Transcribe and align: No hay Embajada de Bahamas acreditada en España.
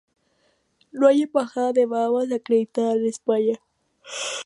No 0.91 1.05
hay 1.07 1.21
Embajada 1.21 1.73
de 1.73 1.85
Bahamas 1.85 2.31
acreditada 2.31 2.93
en 2.93 3.05
España. 3.05 3.59